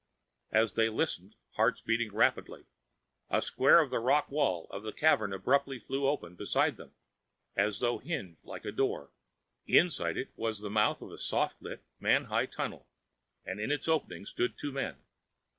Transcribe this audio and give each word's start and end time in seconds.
As 0.51 0.73
they 0.73 0.89
listened, 0.89 1.35
hearts 1.57 1.79
beating 1.81 2.11
rapidly, 2.11 2.65
a 3.29 3.39
square 3.39 3.79
of 3.81 3.91
the 3.91 3.99
rock 3.99 4.31
wall 4.31 4.65
of 4.71 4.81
the 4.81 4.91
cavern 4.91 5.31
abruptly 5.31 5.77
flew 5.77 6.07
open 6.07 6.33
beside 6.33 6.75
them, 6.77 6.95
as 7.55 7.81
though 7.81 7.99
hinged 7.99 8.43
like 8.43 8.65
a 8.65 8.71
door. 8.71 9.11
Inside 9.67 10.17
it 10.17 10.31
was 10.35 10.61
the 10.61 10.71
mouth 10.71 11.03
of 11.03 11.11
a 11.11 11.19
soft 11.19 11.61
lit, 11.61 11.83
man 11.99 12.23
high 12.25 12.47
tunnel, 12.47 12.87
and 13.45 13.59
in 13.59 13.71
its 13.71 13.87
opening 13.87 14.25
stood 14.25 14.57
two 14.57 14.71
men. 14.71 14.97